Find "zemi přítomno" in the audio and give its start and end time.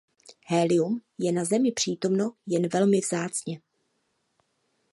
1.45-2.33